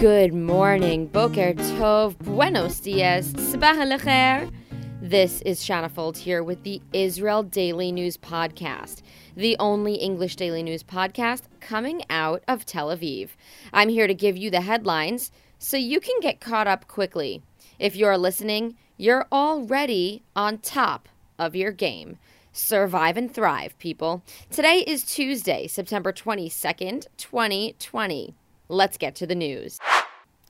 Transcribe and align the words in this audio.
Good 0.00 0.34
morning, 0.34 1.06
Boker 1.06 1.54
Tov, 1.54 2.18
Buenos 2.18 2.80
Dias, 2.80 3.32
Sabah 3.32 3.82
Lecher. 3.90 4.50
This 5.00 5.40
is 5.40 5.64
Shana 5.64 5.90
Fold 5.90 6.18
here 6.18 6.42
with 6.42 6.64
the 6.64 6.82
Israel 6.92 7.42
Daily 7.42 7.90
News 7.90 8.18
Podcast, 8.18 9.00
the 9.34 9.56
only 9.58 9.94
English 9.94 10.36
daily 10.36 10.62
news 10.62 10.82
podcast 10.82 11.44
coming 11.60 12.02
out 12.10 12.42
of 12.46 12.66
Tel 12.66 12.88
Aviv. 12.88 13.30
I'm 13.72 13.88
here 13.88 14.06
to 14.06 14.12
give 14.12 14.36
you 14.36 14.50
the 14.50 14.60
headlines 14.60 15.32
so 15.58 15.78
you 15.78 15.98
can 15.98 16.20
get 16.20 16.40
caught 16.42 16.66
up 16.66 16.86
quickly. 16.88 17.42
If 17.78 17.96
you're 17.96 18.18
listening, 18.18 18.76
you're 18.98 19.26
already 19.32 20.22
on 20.36 20.58
top 20.58 21.08
of 21.38 21.56
your 21.56 21.72
game. 21.72 22.18
Survive 22.52 23.16
and 23.16 23.32
thrive, 23.32 23.78
people. 23.78 24.22
Today 24.50 24.84
is 24.86 25.04
Tuesday, 25.04 25.66
September 25.66 26.12
22nd, 26.12 27.06
2020. 27.16 28.34
Let's 28.68 28.96
get 28.96 29.14
to 29.16 29.26
the 29.26 29.34
news. 29.34 29.78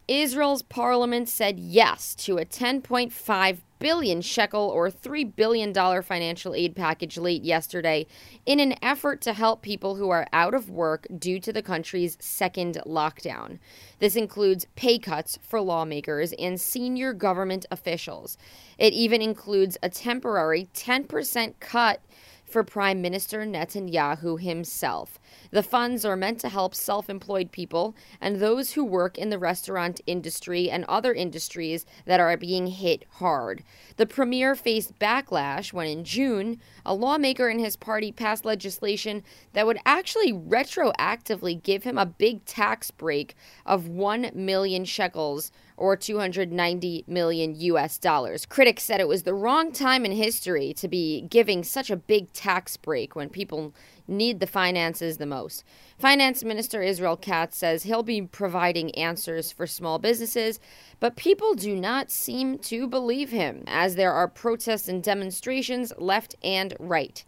Israel's 0.09 0.63
parliament 0.63 1.29
said 1.29 1.59
yes 1.59 2.15
to 2.15 2.39
a 2.39 2.45
10.5 2.45 3.59
billion 3.79 4.23
shekel 4.23 4.69
or 4.69 4.91
3 4.91 5.25
billion 5.25 5.73
dollar 5.73 6.01
financial 6.01 6.55
aid 6.55 6.75
package 6.75 7.19
late 7.19 7.43
yesterday 7.43 8.07
in 8.47 8.61
an 8.61 8.75
effort 8.81 9.21
to 9.21 9.33
help 9.33 9.63
people 9.63 9.97
who 9.97 10.09
are 10.09 10.27
out 10.33 10.55
of 10.55 10.71
work 10.71 11.07
due 11.19 11.41
to 11.41 11.53
the 11.53 11.63
country's 11.63 12.17
second 12.21 12.79
lockdown. 12.87 13.59
This 13.99 14.17
includes 14.17 14.67
pay 14.77 14.99
cuts 14.99 15.39
for 15.43 15.61
lawmakers 15.61 16.33
and 16.39 16.61
senior 16.61 17.13
government 17.13 17.67
officials. 17.71 18.39
It 18.79 18.93
even 18.93 19.21
includes 19.21 19.77
a 19.83 19.91
temporary 19.91 20.69
10% 20.73 21.55
cut 21.61 22.01
for 22.47 22.63
Prime 22.63 23.03
Minister 23.03 23.45
Netanyahu 23.45 24.41
himself. 24.41 25.19
The 25.51 25.63
funds 25.63 26.05
are 26.05 26.17
meant 26.17 26.41
to 26.41 26.49
help 26.49 26.75
self 26.75 27.11
employed 27.11 27.51
people 27.53 27.95
and 28.21 28.37
those 28.37 28.73
who 28.73 28.85
work 28.85 29.19
in 29.19 29.31
the 29.31 29.39
restaurant 29.39 30.01
industry 30.07 30.71
and 30.71 30.85
other 30.85 31.13
industries 31.13 31.85
that 32.05 32.21
are 32.21 32.37
being 32.37 32.69
hit 32.69 33.05
hard. 33.15 33.65
The 33.97 34.07
premier 34.07 34.55
faced 34.55 34.99
backlash 34.99 35.73
when, 35.73 35.87
in 35.87 36.05
June, 36.05 36.61
a 36.85 36.95
lawmaker 36.95 37.49
in 37.49 37.59
his 37.59 37.77
party 37.77 38.13
passed 38.13 38.45
legislation 38.45 39.23
that 39.53 39.67
would 39.67 39.79
actually 39.85 40.33
retroactively 40.33 41.63
give 41.63 41.83
him 41.83 41.99
a 41.99 42.07
big 42.07 42.45
tax 42.45 42.91
break 42.91 43.35
of 43.65 43.89
1 43.89 44.31
million 44.35 44.85
shekels 44.85 45.51
or 45.77 45.97
290 45.97 47.05
million 47.07 47.55
US 47.55 47.99
dollars. 47.99 48.47
Critics 48.47 48.83
said 48.83 49.01
it 49.01 49.09
was 49.09 49.25
the 49.25 49.35
wrong 49.35 49.73
time 49.73 50.05
in 50.05 50.13
history 50.13 50.73
to 50.75 50.89
be 50.89 51.23
giving 51.23 51.65
such 51.65 51.91
a 51.91 51.97
big 51.97 52.33
tax 52.33 52.77
break 52.77 53.15
when 53.15 53.29
people 53.29 53.75
need 54.09 54.41
the 54.41 54.47
finances 54.47 55.19
the 55.19 55.27
most. 55.27 55.65
Finance 55.99 56.45
Minister 56.45 56.83
Israel 56.83 57.17
Katz 57.17 57.57
says 57.57 57.83
he'll 57.83 58.03
be 58.03 58.23
providing 58.23 58.95
answers 58.95 59.53
for 59.53 59.67
small 59.67 59.99
businesses, 59.99 60.61
but 61.01 61.17
people 61.17 61.55
do 61.55 61.75
not 61.75 62.11
seem 62.11 62.59
to 62.59 62.87
believe 62.87 63.31
him 63.31 63.65
as 63.67 63.95
there 63.95 64.13
are 64.13 64.29
protests 64.29 64.89
and 64.89 65.03
demonstrations 65.03 65.93
left 65.99 66.37
and 66.43 66.75
right. 66.79 67.25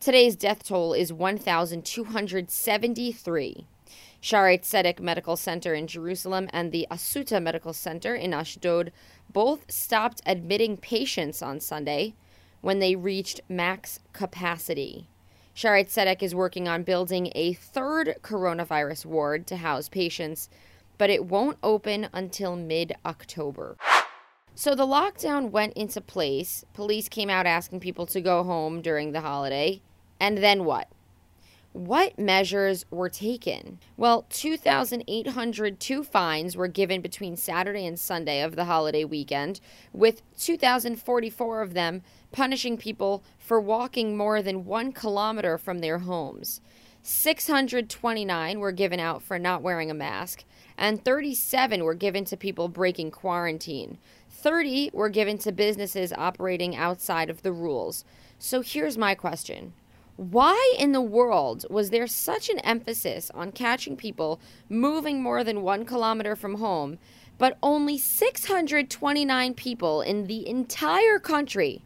Today's 0.00 0.36
death 0.36 0.64
toll 0.64 0.92
is 0.94 1.12
1,273. 1.12 3.66
Shaare 4.22 4.60
Zedek 4.60 5.00
Medical 5.00 5.36
Center 5.36 5.74
in 5.74 5.86
Jerusalem 5.86 6.48
and 6.52 6.72
the 6.72 6.86
Asuta 6.90 7.42
Medical 7.42 7.72
Center 7.72 8.14
in 8.14 8.34
Ashdod 8.34 8.92
both 9.32 9.70
stopped 9.72 10.20
admitting 10.26 10.76
patients 10.76 11.40
on 11.40 11.58
Sunday 11.58 12.14
when 12.60 12.80
they 12.80 12.96
reached 12.96 13.40
max 13.48 14.00
capacity. 14.12 15.08
Shaare 15.56 15.86
Zedek 15.86 16.22
is 16.22 16.34
working 16.34 16.68
on 16.68 16.82
building 16.82 17.32
a 17.34 17.54
third 17.54 18.16
coronavirus 18.22 19.06
ward 19.06 19.46
to 19.46 19.56
house 19.56 19.88
patients, 19.88 20.50
but 20.98 21.08
it 21.10 21.24
won't 21.24 21.56
open 21.62 22.08
until 22.12 22.56
mid 22.56 22.92
October. 23.06 23.76
So 24.54 24.74
the 24.74 24.86
lockdown 24.86 25.50
went 25.50 25.72
into 25.72 26.02
place. 26.02 26.64
Police 26.74 27.08
came 27.08 27.30
out 27.30 27.46
asking 27.46 27.80
people 27.80 28.04
to 28.06 28.20
go 28.20 28.42
home 28.42 28.82
during 28.82 29.12
the 29.12 29.22
holiday. 29.22 29.80
And 30.20 30.38
then 30.38 30.66
what? 30.66 30.88
What 31.72 32.18
measures 32.18 32.84
were 32.90 33.08
taken? 33.08 33.78
Well, 33.96 34.26
2,802 34.30 36.02
fines 36.02 36.56
were 36.56 36.66
given 36.66 37.00
between 37.00 37.36
Saturday 37.36 37.86
and 37.86 37.96
Sunday 37.96 38.42
of 38.42 38.56
the 38.56 38.64
holiday 38.64 39.04
weekend, 39.04 39.60
with 39.92 40.22
2,044 40.36 41.62
of 41.62 41.74
them 41.74 42.02
punishing 42.32 42.76
people 42.76 43.22
for 43.38 43.60
walking 43.60 44.16
more 44.16 44.42
than 44.42 44.64
one 44.64 44.90
kilometer 44.90 45.56
from 45.58 45.78
their 45.78 45.98
homes. 45.98 46.60
629 47.04 48.58
were 48.58 48.72
given 48.72 48.98
out 48.98 49.22
for 49.22 49.38
not 49.38 49.62
wearing 49.62 49.92
a 49.92 49.94
mask, 49.94 50.42
and 50.76 51.04
37 51.04 51.84
were 51.84 51.94
given 51.94 52.24
to 52.24 52.36
people 52.36 52.66
breaking 52.66 53.12
quarantine. 53.12 53.96
30 54.28 54.90
were 54.92 55.08
given 55.08 55.38
to 55.38 55.52
businesses 55.52 56.12
operating 56.14 56.74
outside 56.74 57.30
of 57.30 57.42
the 57.42 57.52
rules. 57.52 58.04
So 58.40 58.60
here's 58.60 58.98
my 58.98 59.14
question 59.14 59.72
why 60.20 60.74
in 60.78 60.92
the 60.92 61.00
world 61.00 61.64
was 61.70 61.88
there 61.88 62.06
such 62.06 62.50
an 62.50 62.58
emphasis 62.58 63.30
on 63.32 63.52
catching 63.52 63.96
people 63.96 64.38
moving 64.68 65.22
more 65.22 65.42
than 65.42 65.62
one 65.62 65.86
kilometer 65.86 66.36
from 66.36 66.56
home, 66.56 66.98
but 67.38 67.56
only 67.62 67.96
629 67.96 69.54
people 69.54 70.02
in 70.02 70.26
the 70.26 70.46
entire 70.46 71.18
country 71.18 71.80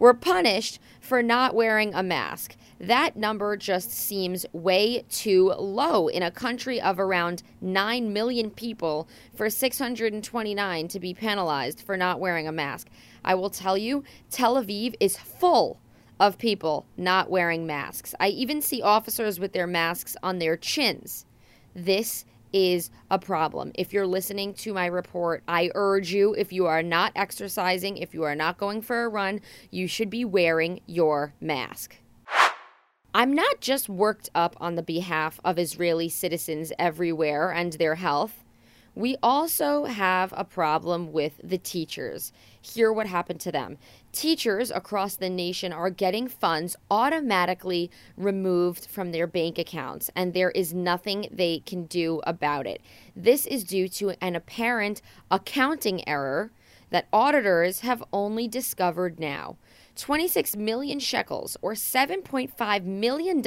were 0.00 0.14
punished 0.14 0.80
for 1.00 1.22
not 1.22 1.54
wearing 1.54 1.94
a 1.94 2.02
mask? 2.02 2.56
That 2.80 3.14
number 3.14 3.56
just 3.56 3.92
seems 3.92 4.44
way 4.52 5.04
too 5.08 5.52
low 5.56 6.08
in 6.08 6.24
a 6.24 6.32
country 6.32 6.80
of 6.80 6.98
around 6.98 7.44
9 7.60 8.12
million 8.12 8.50
people 8.50 9.06
for 9.32 9.48
629 9.48 10.88
to 10.88 10.98
be 10.98 11.14
penalized 11.14 11.82
for 11.82 11.96
not 11.96 12.18
wearing 12.18 12.48
a 12.48 12.52
mask. 12.52 12.88
I 13.24 13.36
will 13.36 13.48
tell 13.48 13.78
you, 13.78 14.02
Tel 14.28 14.56
Aviv 14.56 14.96
is 14.98 15.16
full 15.16 15.78
of 16.18 16.38
people 16.38 16.86
not 16.96 17.30
wearing 17.30 17.66
masks. 17.66 18.14
I 18.18 18.28
even 18.28 18.62
see 18.62 18.82
officers 18.82 19.38
with 19.38 19.52
their 19.52 19.66
masks 19.66 20.16
on 20.22 20.38
their 20.38 20.56
chins. 20.56 21.26
This 21.74 22.24
is 22.52 22.90
a 23.10 23.18
problem. 23.18 23.72
If 23.74 23.92
you're 23.92 24.06
listening 24.06 24.54
to 24.54 24.72
my 24.72 24.86
report, 24.86 25.42
I 25.46 25.70
urge 25.74 26.12
you, 26.12 26.34
if 26.34 26.52
you 26.52 26.66
are 26.66 26.82
not 26.82 27.12
exercising, 27.14 27.98
if 27.98 28.14
you 28.14 28.22
are 28.22 28.34
not 28.34 28.56
going 28.56 28.80
for 28.82 29.04
a 29.04 29.08
run, 29.08 29.40
you 29.70 29.86
should 29.86 30.08
be 30.08 30.24
wearing 30.24 30.80
your 30.86 31.34
mask. 31.40 31.96
I'm 33.14 33.34
not 33.34 33.60
just 33.60 33.88
worked 33.88 34.30
up 34.34 34.56
on 34.60 34.74
the 34.74 34.82
behalf 34.82 35.40
of 35.44 35.58
Israeli 35.58 36.08
citizens 36.08 36.72
everywhere 36.78 37.50
and 37.50 37.72
their 37.72 37.94
health. 37.94 38.44
We 38.94 39.16
also 39.22 39.84
have 39.84 40.32
a 40.36 40.44
problem 40.44 41.12
with 41.12 41.40
the 41.42 41.58
teachers. 41.58 42.32
Hear 42.74 42.92
what 42.92 43.06
happened 43.06 43.40
to 43.40 43.52
them. 43.52 43.78
Teachers 44.10 44.72
across 44.72 45.14
the 45.14 45.30
nation 45.30 45.72
are 45.72 45.88
getting 45.88 46.26
funds 46.26 46.76
automatically 46.90 47.92
removed 48.16 48.86
from 48.86 49.12
their 49.12 49.28
bank 49.28 49.56
accounts, 49.56 50.10
and 50.16 50.34
there 50.34 50.50
is 50.50 50.74
nothing 50.74 51.28
they 51.30 51.60
can 51.60 51.84
do 51.84 52.20
about 52.26 52.66
it. 52.66 52.82
This 53.14 53.46
is 53.46 53.62
due 53.62 53.88
to 53.90 54.14
an 54.20 54.34
apparent 54.34 55.00
accounting 55.30 56.06
error 56.08 56.50
that 56.90 57.06
auditors 57.12 57.80
have 57.80 58.02
only 58.12 58.48
discovered 58.48 59.20
now. 59.20 59.56
26 59.94 60.56
million 60.56 60.98
shekels, 60.98 61.56
or 61.62 61.74
$7.5 61.74 62.84
million, 62.84 63.42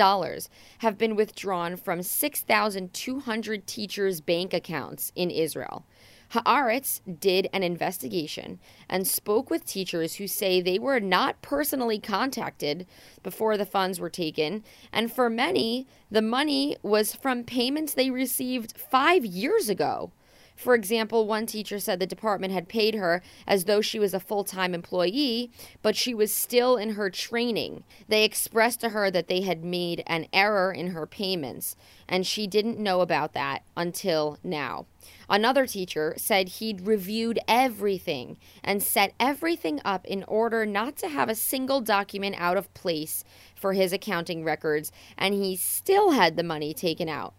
have 0.80 0.98
been 0.98 1.16
withdrawn 1.16 1.76
from 1.76 2.02
6,200 2.02 3.68
teachers' 3.68 4.22
bank 4.22 4.54
accounts 4.54 5.12
in 5.16 5.30
Israel. 5.30 5.86
Haaretz 6.32 7.02
did 7.20 7.50
an 7.52 7.64
investigation 7.64 8.60
and 8.88 9.08
spoke 9.08 9.50
with 9.50 9.66
teachers 9.66 10.16
who 10.16 10.28
say 10.28 10.62
they 10.62 10.78
were 10.78 11.00
not 11.00 11.42
personally 11.42 12.00
contacted 12.00 12.86
before 13.24 13.58
the 13.58 13.66
funds 13.66 14.00
were 14.00 14.10
taken, 14.10 14.64
and 14.94 15.12
for 15.12 15.30
many, 15.30 15.88
the 16.12 16.22
money 16.22 16.78
was 16.84 17.16
from 17.16 17.44
payments 17.44 17.94
they 17.94 18.12
received 18.12 18.78
five 18.78 19.26
years 19.26 19.70
ago. 19.70 20.12
For 20.60 20.76
example, 20.76 21.26
one 21.26 21.46
teacher 21.46 21.80
said 21.80 22.02
the 22.02 22.06
department 22.06 22.52
had 22.52 22.68
paid 22.68 22.94
her 22.96 23.24
as 23.48 23.64
though 23.64 23.80
she 23.80 23.98
was 23.98 24.14
a 24.14 24.20
full 24.20 24.44
time 24.44 24.74
employee, 24.74 25.52
but 25.82 25.96
she 25.96 26.14
was 26.14 26.34
still 26.34 26.76
in 26.76 26.96
her 26.96 27.10
training. 27.10 27.86
They 28.10 28.26
expressed 28.26 28.82
to 28.82 28.90
her 28.90 29.10
that 29.10 29.30
they 29.30 29.40
had 29.40 29.64
made 29.64 30.04
an 30.06 30.28
error 30.34 30.74
in 30.74 30.88
her 30.88 31.08
payments, 31.08 31.78
and 32.10 32.28
she 32.28 32.46
didn't 32.46 32.78
know 32.78 33.00
about 33.00 33.32
that 33.34 33.64
until 33.78 34.38
now. 34.44 34.86
Another 35.30 35.66
teacher 35.66 36.14
said 36.18 36.50
he'd 36.50 36.82
reviewed 36.82 37.40
everything 37.48 38.38
and 38.62 38.84
set 38.84 39.14
everything 39.18 39.80
up 39.86 40.06
in 40.06 40.26
order 40.26 40.66
not 40.66 40.98
to 40.98 41.08
have 41.08 41.30
a 41.30 41.36
single 41.36 41.80
document 41.80 42.36
out 42.38 42.58
of 42.58 42.74
place 42.74 43.24
for 43.56 43.72
his 43.72 43.94
accounting 43.94 44.44
records, 44.44 44.92
and 45.18 45.34
he 45.34 45.56
still 45.56 46.12
had 46.12 46.36
the 46.36 46.44
money 46.44 46.74
taken 46.74 47.08
out. 47.08 47.34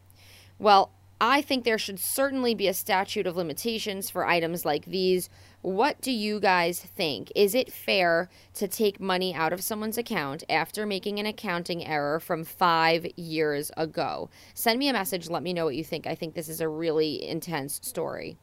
Well, 0.58 0.93
I 1.22 1.43
think 1.43 1.64
there 1.64 1.76
should 1.76 2.00
certainly 2.00 2.55
be 2.55 2.67
a 2.67 2.72
statute 2.72 3.26
of 3.26 3.37
limitations 3.37 4.08
for 4.08 4.26
items 4.26 4.64
like 4.64 4.87
these. 4.87 5.28
What 5.61 6.00
do 6.00 6.11
you 6.11 6.40
guys 6.40 6.81
think? 6.81 7.31
Is 7.37 7.55
it 7.55 7.70
fair 7.70 8.31
to 8.55 8.67
take 8.67 8.99
money 8.99 9.34
out 9.34 9.52
of 9.52 9.62
someone's 9.62 9.99
account 9.99 10.44
after 10.49 10.87
making 10.87 11.19
an 11.19 11.26
accounting 11.26 11.87
error 11.87 12.20
from 12.20 12.43
five 12.43 13.06
years 13.17 13.70
ago? 13.76 14.31
Send 14.55 14.78
me 14.78 14.88
a 14.88 14.94
message. 14.94 15.28
Let 15.28 15.43
me 15.43 15.52
know 15.52 15.67
what 15.67 15.76
you 15.76 15.84
think. 15.84 16.06
I 16.06 16.14
think 16.14 16.34
this 16.34 16.49
is 16.49 16.62
a 16.62 16.69
really 16.69 17.22
intense 17.28 17.81
story. 17.82 18.38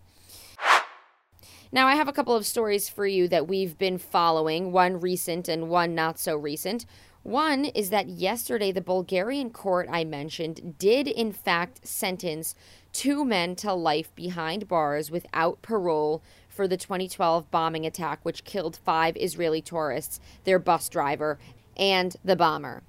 Now, 1.72 1.88
I 1.88 1.96
have 1.96 2.08
a 2.08 2.14
couple 2.14 2.36
of 2.36 2.46
stories 2.46 2.88
for 2.88 3.06
you 3.06 3.28
that 3.28 3.48
we've 3.48 3.78
been 3.78 3.98
following, 3.98 4.72
one 4.72 5.00
recent 5.00 5.50
and 5.50 5.68
one 5.68 5.96
not 5.96 6.18
so 6.20 6.36
recent. 6.36 6.86
One 7.28 7.66
is 7.66 7.90
that 7.90 8.08
yesterday, 8.08 8.72
the 8.72 8.80
Bulgarian 8.80 9.50
court 9.50 9.90
I 9.92 10.06
mentioned 10.06 10.76
did, 10.80 11.10
in 11.10 11.34
fact, 11.34 11.86
sentence 11.86 12.56
two 12.94 13.26
men 13.26 13.58
to 13.58 13.74
life 13.74 14.16
behind 14.16 14.70
bars 14.70 15.12
without 15.12 15.62
parole 15.62 16.24
for 16.48 16.70
the 16.70 16.78
2012 16.78 17.52
bombing 17.52 17.86
attack, 17.86 18.22
which 18.24 18.46
killed 18.46 18.78
five 18.78 19.18
Israeli 19.18 19.62
tourists, 19.62 20.22
their 20.46 20.58
bus 20.58 20.88
driver, 20.88 21.38
and 21.76 22.16
the 22.24 22.38
bomber. 22.38 22.82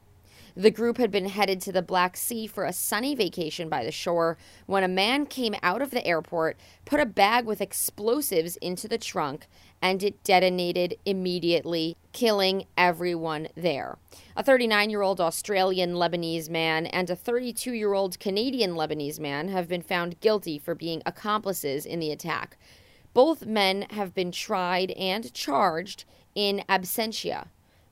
The 0.58 0.72
group 0.72 0.98
had 0.98 1.12
been 1.12 1.28
headed 1.28 1.60
to 1.60 1.72
the 1.72 1.82
Black 1.82 2.16
Sea 2.16 2.48
for 2.48 2.64
a 2.64 2.72
sunny 2.72 3.14
vacation 3.14 3.68
by 3.68 3.84
the 3.84 3.92
shore 3.92 4.36
when 4.66 4.82
a 4.82 4.88
man 4.88 5.24
came 5.24 5.54
out 5.62 5.80
of 5.80 5.92
the 5.92 6.04
airport, 6.04 6.56
put 6.84 6.98
a 6.98 7.06
bag 7.06 7.44
with 7.44 7.60
explosives 7.60 8.56
into 8.56 8.88
the 8.88 8.98
trunk, 8.98 9.46
and 9.80 10.02
it 10.02 10.24
detonated 10.24 10.96
immediately, 11.04 11.96
killing 12.12 12.64
everyone 12.76 13.46
there. 13.54 13.98
A 14.34 14.42
39 14.42 14.90
year 14.90 15.02
old 15.02 15.20
Australian 15.20 15.94
Lebanese 15.94 16.50
man 16.50 16.86
and 16.86 17.08
a 17.08 17.14
32 17.14 17.70
year 17.70 17.92
old 17.92 18.18
Canadian 18.18 18.72
Lebanese 18.72 19.20
man 19.20 19.46
have 19.50 19.68
been 19.68 19.82
found 19.82 20.18
guilty 20.18 20.58
for 20.58 20.74
being 20.74 21.02
accomplices 21.06 21.86
in 21.86 22.00
the 22.00 22.10
attack. 22.10 22.58
Both 23.14 23.46
men 23.46 23.82
have 23.90 24.12
been 24.12 24.32
tried 24.32 24.90
and 24.90 25.32
charged 25.32 26.04
in 26.34 26.64
absentia 26.68 27.46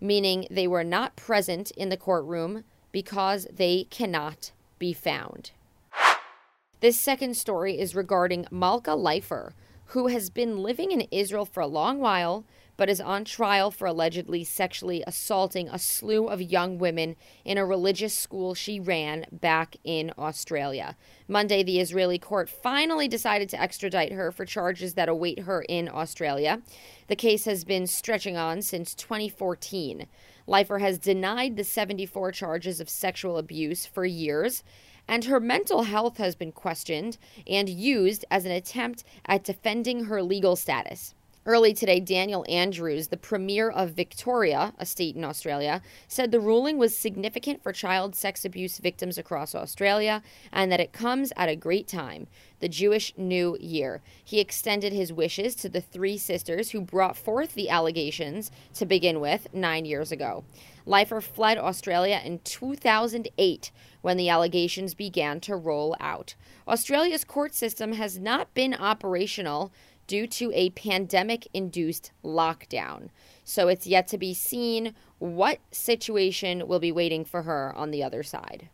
meaning 0.06 0.46
they 0.50 0.66
were 0.66 0.84
not 0.84 1.16
present 1.16 1.70
in 1.72 1.88
the 1.88 1.96
courtroom 1.96 2.64
because 2.92 3.46
they 3.52 3.84
cannot 3.90 4.52
be 4.78 4.92
found. 4.92 5.50
This 6.80 6.98
second 6.98 7.36
story 7.36 7.78
is 7.78 7.94
regarding 7.94 8.46
Malka 8.50 8.90
Leifer, 8.90 9.52
who 9.86 10.08
has 10.08 10.30
been 10.30 10.62
living 10.62 10.92
in 10.92 11.08
Israel 11.10 11.44
for 11.44 11.60
a 11.60 11.66
long 11.66 12.00
while 12.00 12.44
but 12.76 12.88
is 12.88 13.00
on 13.00 13.24
trial 13.24 13.70
for 13.70 13.86
allegedly 13.86 14.44
sexually 14.44 15.02
assaulting 15.06 15.68
a 15.68 15.78
slew 15.78 16.26
of 16.26 16.42
young 16.42 16.78
women 16.78 17.16
in 17.44 17.58
a 17.58 17.64
religious 17.64 18.14
school 18.14 18.54
she 18.54 18.78
ran 18.78 19.26
back 19.32 19.76
in 19.84 20.12
Australia. 20.18 20.96
Monday, 21.28 21.62
the 21.62 21.80
Israeli 21.80 22.18
court 22.18 22.48
finally 22.48 23.08
decided 23.08 23.48
to 23.48 23.60
extradite 23.60 24.12
her 24.12 24.30
for 24.30 24.44
charges 24.44 24.94
that 24.94 25.08
await 25.08 25.40
her 25.40 25.62
in 25.68 25.88
Australia. 25.88 26.62
The 27.08 27.16
case 27.16 27.44
has 27.44 27.64
been 27.64 27.86
stretching 27.86 28.36
on 28.36 28.62
since 28.62 28.94
2014. 28.94 30.06
Leifer 30.46 30.80
has 30.80 30.98
denied 30.98 31.56
the 31.56 31.64
74 31.64 32.32
charges 32.32 32.80
of 32.80 32.88
sexual 32.88 33.38
abuse 33.38 33.86
for 33.86 34.04
years 34.04 34.62
and 35.08 35.24
her 35.24 35.40
mental 35.40 35.84
health 35.84 36.16
has 36.16 36.34
been 36.34 36.52
questioned 36.52 37.16
and 37.46 37.68
used 37.68 38.24
as 38.30 38.44
an 38.44 38.52
attempt 38.52 39.04
at 39.26 39.44
defending 39.44 40.04
her 40.04 40.22
legal 40.22 40.56
status. 40.56 41.14
Early 41.46 41.74
today, 41.74 42.00
Daniel 42.00 42.44
Andrews, 42.48 43.06
the 43.06 43.16
Premier 43.16 43.70
of 43.70 43.92
Victoria, 43.92 44.74
a 44.78 44.84
state 44.84 45.14
in 45.14 45.22
Australia, 45.22 45.80
said 46.08 46.32
the 46.32 46.40
ruling 46.40 46.76
was 46.76 46.98
significant 46.98 47.62
for 47.62 47.72
child 47.72 48.16
sex 48.16 48.44
abuse 48.44 48.78
victims 48.78 49.16
across 49.16 49.54
Australia 49.54 50.24
and 50.52 50.72
that 50.72 50.80
it 50.80 50.92
comes 50.92 51.32
at 51.36 51.48
a 51.48 51.54
great 51.54 51.86
time, 51.86 52.26
the 52.58 52.68
Jewish 52.68 53.14
New 53.16 53.56
Year. 53.60 54.02
He 54.24 54.40
extended 54.40 54.92
his 54.92 55.12
wishes 55.12 55.54
to 55.56 55.68
the 55.68 55.80
three 55.80 56.18
sisters 56.18 56.72
who 56.72 56.80
brought 56.80 57.16
forth 57.16 57.54
the 57.54 57.70
allegations 57.70 58.50
to 58.74 58.84
begin 58.84 59.20
with 59.20 59.46
nine 59.54 59.84
years 59.84 60.10
ago. 60.10 60.42
Leifer 60.84 61.22
fled 61.22 61.58
Australia 61.58 62.20
in 62.24 62.40
2008 62.40 63.70
when 64.02 64.16
the 64.16 64.28
allegations 64.28 64.94
began 64.94 65.40
to 65.40 65.54
roll 65.54 65.94
out. 66.00 66.34
Australia's 66.66 67.24
court 67.24 67.54
system 67.54 67.92
has 67.92 68.18
not 68.18 68.52
been 68.54 68.74
operational 68.74 69.72
due 70.06 70.26
to 70.26 70.52
a 70.54 70.70
pandemic 70.70 71.48
induced 71.52 72.12
lockdown. 72.24 73.08
So 73.44 73.68
it's 73.68 73.86
yet 73.86 74.08
to 74.08 74.18
be 74.18 74.34
seen 74.34 74.94
what 75.18 75.58
situation 75.70 76.66
will 76.68 76.80
be 76.80 76.92
waiting 76.92 77.24
for 77.24 77.42
her 77.42 77.72
on 77.76 77.90
the 77.90 78.02
other 78.02 78.22
side. 78.22 78.68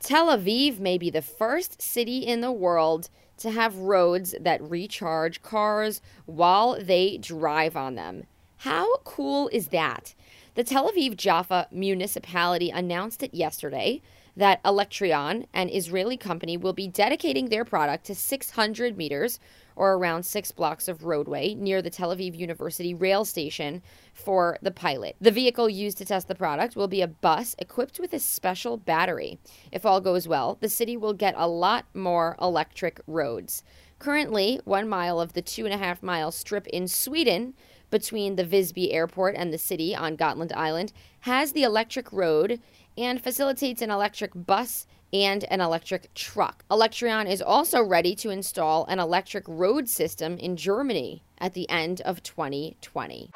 Tel 0.00 0.28
Aviv 0.28 0.78
may 0.78 0.96
be 0.96 1.10
the 1.10 1.22
first 1.22 1.82
city 1.82 2.18
in 2.18 2.40
the 2.40 2.52
world 2.52 3.10
to 3.38 3.50
have 3.50 3.76
roads 3.76 4.34
that 4.40 4.62
recharge 4.62 5.42
cars 5.42 6.00
while 6.26 6.78
they 6.80 7.18
drive 7.18 7.76
on 7.76 7.94
them. 7.94 8.24
How 8.58 8.98
cool 8.98 9.48
is 9.48 9.68
that? 9.68 10.14
The 10.54 10.64
Tel 10.64 10.90
Aviv 10.90 11.16
Jaffa 11.16 11.68
municipality 11.70 12.70
announced 12.70 13.22
it 13.22 13.32
yesterday 13.32 14.02
that 14.36 14.62
Electreon, 14.62 15.46
an 15.52 15.68
Israeli 15.68 16.16
company, 16.16 16.56
will 16.56 16.72
be 16.72 16.88
dedicating 16.88 17.48
their 17.48 17.64
product 17.64 18.04
to 18.06 18.14
600 18.14 18.96
meters 18.96 19.40
or 19.78 19.94
around 19.94 20.24
six 20.24 20.50
blocks 20.50 20.88
of 20.88 21.04
roadway 21.04 21.54
near 21.54 21.80
the 21.80 21.88
Tel 21.88 22.14
Aviv 22.14 22.36
University 22.36 22.92
rail 22.92 23.24
station 23.24 23.80
for 24.12 24.58
the 24.60 24.72
pilot. 24.72 25.16
The 25.20 25.30
vehicle 25.30 25.68
used 25.68 25.96
to 25.98 26.04
test 26.04 26.26
the 26.26 26.34
product 26.34 26.74
will 26.74 26.88
be 26.88 27.00
a 27.00 27.06
bus 27.06 27.54
equipped 27.58 28.00
with 28.00 28.12
a 28.12 28.18
special 28.18 28.76
battery. 28.76 29.38
If 29.70 29.86
all 29.86 30.00
goes 30.00 30.26
well, 30.26 30.58
the 30.60 30.68
city 30.68 30.96
will 30.96 31.14
get 31.14 31.34
a 31.36 31.46
lot 31.46 31.86
more 31.94 32.36
electric 32.42 33.00
roads. 33.06 33.62
Currently, 34.00 34.60
one 34.64 34.88
mile 34.88 35.20
of 35.20 35.32
the 35.32 35.42
two 35.42 35.64
and 35.64 35.72
a 35.72 35.78
half 35.78 36.02
mile 36.02 36.32
strip 36.32 36.66
in 36.66 36.88
Sweden 36.88 37.54
between 37.90 38.36
the 38.36 38.44
Visby 38.44 38.92
airport 38.92 39.34
and 39.36 39.52
the 39.52 39.58
city 39.58 39.94
on 39.94 40.16
Gotland 40.16 40.52
Island 40.52 40.92
has 41.20 41.52
the 41.52 41.62
electric 41.62 42.12
road 42.12 42.60
and 42.96 43.22
facilitates 43.22 43.80
an 43.80 43.90
electric 43.90 44.32
bus 44.34 44.86
and 45.12 45.44
an 45.44 45.60
electric 45.60 46.12
truck. 46.14 46.64
Electreon 46.70 47.30
is 47.30 47.42
also 47.42 47.82
ready 47.82 48.14
to 48.16 48.30
install 48.30 48.84
an 48.86 48.98
electric 48.98 49.44
road 49.46 49.88
system 49.88 50.36
in 50.38 50.56
Germany 50.56 51.22
at 51.38 51.54
the 51.54 51.68
end 51.70 52.00
of 52.02 52.22
2020. 52.22 53.30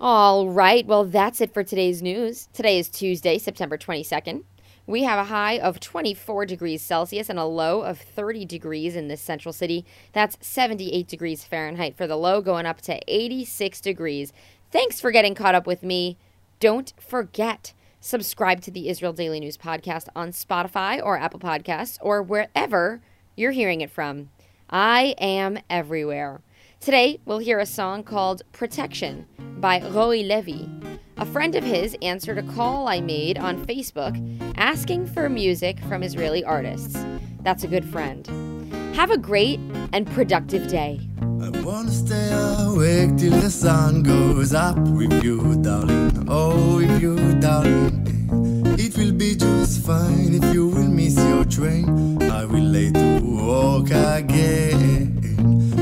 All 0.00 0.48
right, 0.48 0.86
well, 0.86 1.04
that's 1.04 1.40
it 1.40 1.54
for 1.54 1.62
today's 1.62 2.02
news. 2.02 2.48
Today 2.52 2.78
is 2.78 2.88
Tuesday, 2.88 3.38
September 3.38 3.78
22nd. 3.78 4.44
We 4.86 5.04
have 5.04 5.18
a 5.18 5.30
high 5.30 5.58
of 5.58 5.80
24 5.80 6.44
degrees 6.44 6.82
Celsius 6.82 7.30
and 7.30 7.38
a 7.38 7.44
low 7.44 7.80
of 7.80 7.98
30 7.98 8.44
degrees 8.44 8.94
in 8.94 9.08
this 9.08 9.22
central 9.22 9.54
city. 9.54 9.86
That's 10.12 10.36
78 10.46 11.08
degrees 11.08 11.44
Fahrenheit 11.44 11.96
for 11.96 12.06
the 12.06 12.16
low, 12.16 12.42
going 12.42 12.66
up 12.66 12.82
to 12.82 13.00
86 13.08 13.80
degrees. 13.80 14.34
Thanks 14.70 15.00
for 15.00 15.10
getting 15.10 15.34
caught 15.34 15.54
up 15.54 15.66
with 15.66 15.82
me. 15.82 16.18
Don't 16.60 16.92
forget, 17.00 17.72
Subscribe 18.04 18.60
to 18.60 18.70
the 18.70 18.90
Israel 18.90 19.14
Daily 19.14 19.40
News 19.40 19.56
podcast 19.56 20.08
on 20.14 20.28
Spotify 20.28 21.02
or 21.02 21.16
Apple 21.16 21.40
Podcasts 21.40 21.96
or 22.02 22.22
wherever 22.22 23.00
you're 23.34 23.50
hearing 23.50 23.80
it 23.80 23.90
from. 23.90 24.28
I 24.68 25.14
am 25.16 25.58
everywhere. 25.70 26.42
Today, 26.80 27.18
we'll 27.24 27.38
hear 27.38 27.58
a 27.60 27.64
song 27.64 28.02
called 28.02 28.42
Protection 28.52 29.24
by 29.58 29.80
Roy 29.80 30.20
Levy. 30.20 30.68
A 31.16 31.24
friend 31.24 31.54
of 31.54 31.64
his 31.64 31.96
answered 32.02 32.36
a 32.36 32.42
call 32.42 32.88
I 32.88 33.00
made 33.00 33.38
on 33.38 33.64
Facebook 33.64 34.14
asking 34.58 35.06
for 35.06 35.30
music 35.30 35.80
from 35.88 36.02
Israeli 36.02 36.44
artists. 36.44 37.02
That's 37.40 37.64
a 37.64 37.68
good 37.68 37.86
friend. 37.86 38.26
Have 38.94 39.12
a 39.12 39.16
great 39.16 39.58
and 39.94 40.06
productive 40.08 40.68
day. 40.68 41.00
Wanna 41.64 41.90
stay 41.90 42.30
awake 42.60 43.16
till 43.16 43.40
the 43.40 43.50
sun 43.50 44.02
goes 44.02 44.52
up 44.52 44.76
with 44.76 45.24
you, 45.24 45.56
darling. 45.62 46.26
Oh, 46.28 46.76
with 46.76 47.00
you, 47.00 47.16
darling. 47.40 48.04
It 48.78 48.94
will 48.98 49.12
be 49.12 49.34
just 49.34 49.80
fine 49.86 50.34
if 50.34 50.54
you 50.54 50.68
will 50.68 50.86
miss 50.86 51.16
your 51.16 51.46
train. 51.46 52.20
I 52.22 52.44
will 52.44 52.68
late 52.76 52.92
to 52.92 53.20
walk 53.22 53.86
again. 53.86 55.24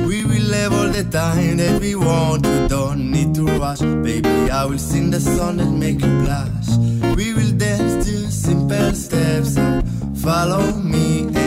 We 0.07 0.25
will 0.25 0.53
have 0.55 0.73
all 0.73 0.89
the 0.89 1.03
time 1.03 1.57
that 1.57 1.81
we 1.81 1.97
want. 1.97 2.47
You 2.47 2.69
don't 2.69 3.11
need 3.11 3.35
to 3.35 3.45
rush, 3.59 3.81
baby. 3.81 4.53
I 4.53 4.65
will 4.65 4.79
sing 4.79 5.11
the 5.11 5.19
song 5.19 5.57
that 5.57 5.73
make 5.73 6.01
you 6.01 6.13
blush. 6.23 7.17
We 7.17 7.35
will 7.35 7.51
dance 7.59 8.07
to 8.07 8.31
simple 8.31 8.93
steps. 8.95 9.59
Follow 10.23 10.75
me 10.75 11.42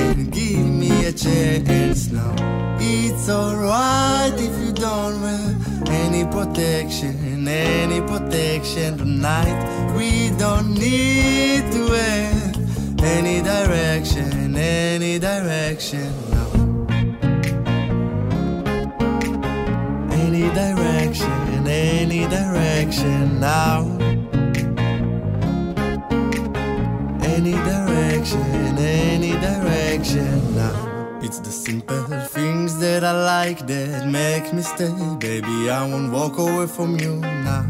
chance 1.15 2.11
now. 2.11 2.35
It's 2.79 3.29
alright 3.29 4.33
if 4.33 4.53
you 4.59 4.73
don't 4.73 5.21
wear 5.21 5.55
any 5.87 6.25
protection, 6.25 7.47
any 7.47 8.01
protection 8.01 8.97
tonight. 8.97 9.93
We 9.95 10.31
don't 10.37 10.73
need 10.73 11.71
to 11.71 11.89
wear 11.89 12.53
any 13.01 13.41
direction, 13.41 14.55
any 14.55 15.17
direction 15.19 16.11
now. 16.31 16.51
Any 20.11 20.49
direction, 20.53 21.67
any 21.67 22.27
direction 22.27 23.39
now. 23.39 23.83
Any 27.23 27.53
direction, 27.53 28.77
any 28.77 29.31
direction. 29.31 30.55
now. 30.55 30.84
It's 31.25 31.39
the 31.39 31.49
simple 31.49 32.05
things 32.35 32.77
that 32.77 33.03
I 33.03 33.11
like 33.11 33.65
that 33.65 34.07
make 34.07 34.53
me 34.53 34.61
stay. 34.61 34.93
Baby, 35.17 35.71
I 35.71 35.81
won't 35.89 36.11
walk 36.11 36.37
away 36.37 36.67
from 36.67 36.99
you 36.99 37.15
now. 37.15 37.65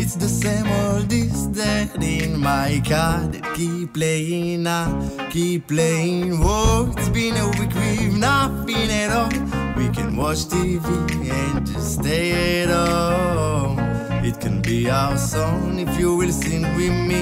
It's 0.00 0.16
the 0.16 0.26
same 0.26 0.66
old 0.66 1.08
this 1.08 1.46
that 1.58 2.02
in 2.02 2.40
my 2.40 2.82
car 2.84 3.28
that 3.28 3.54
keep 3.54 3.94
playing 3.94 4.64
now, 4.64 4.88
keep 5.30 5.68
playing. 5.68 6.40
Whoa, 6.40 6.92
it's 6.96 7.08
been 7.10 7.36
a 7.36 7.46
week 7.60 7.72
we've 7.76 8.18
not 8.18 8.66
been 8.66 8.90
at 8.90 9.10
all. 9.12 9.30
We 9.76 9.88
can 9.90 10.16
watch 10.16 10.46
TV 10.50 10.84
and 11.30 11.64
just 11.64 12.00
stay 12.00 12.64
at 12.64 12.70
home. 12.70 13.78
It 14.24 14.40
can 14.40 14.60
be 14.60 14.90
our 14.90 15.16
song 15.16 15.78
if 15.78 15.96
you 15.96 16.16
will 16.16 16.32
sing 16.32 16.62
with 16.74 16.96
me 17.10 17.20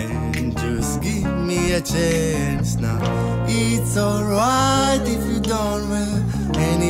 and 0.00 0.56
just 0.56 1.02
give 1.02 1.36
me 1.36 1.72
a 1.72 1.82
chance 1.82 2.76
now. 2.76 2.98
It's 3.46 3.98
alright 3.98 4.63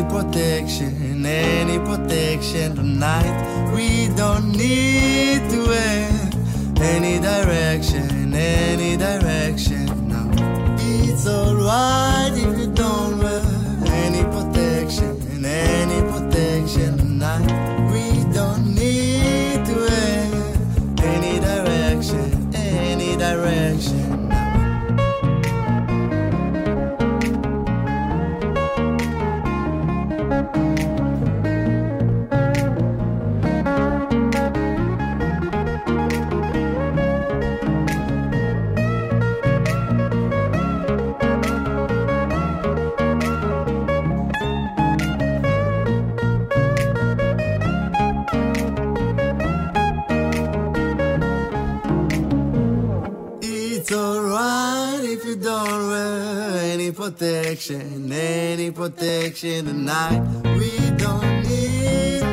protection, 0.09 1.25
any 1.27 1.79
protection 1.79 2.77
tonight. 2.77 3.73
We 3.75 4.09
don't 4.15 4.53
need 4.53 5.51
to 5.51 5.67
wear 5.67 6.31
any 6.81 7.19
direction, 7.19 8.35
any 8.35 8.97
direction 8.97 10.09
now. 10.09 10.31
It's 10.79 11.27
alright 11.27 12.54
protection, 57.55 58.11
any 58.11 58.73
protection 58.73 59.67
tonight. 59.67 60.21
We 60.59 60.91
don't 60.97 61.43
need 61.45 62.24